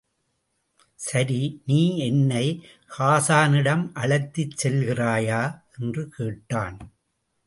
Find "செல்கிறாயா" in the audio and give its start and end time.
4.67-5.41